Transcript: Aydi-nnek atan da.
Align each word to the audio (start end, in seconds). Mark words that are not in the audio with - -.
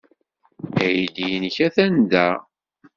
Aydi-nnek 0.83 1.57
atan 1.67 1.93
da. 2.11 2.27